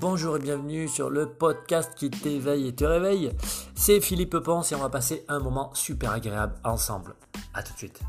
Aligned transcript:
Bonjour 0.00 0.36
et 0.36 0.40
bienvenue 0.40 0.88
sur 0.88 1.08
le 1.08 1.26
podcast 1.26 1.94
qui 1.96 2.10
t'éveille 2.10 2.68
et 2.68 2.74
te 2.74 2.84
réveille. 2.84 3.32
C'est 3.74 4.00
Philippe 4.02 4.38
Ponce 4.38 4.72
et 4.72 4.74
on 4.74 4.80
va 4.80 4.90
passer 4.90 5.24
un 5.28 5.38
moment 5.38 5.70
super 5.72 6.12
agréable 6.12 6.54
ensemble. 6.64 7.14
A 7.54 7.62
tout 7.62 7.72
de 7.72 7.78
suite. 7.78 8.00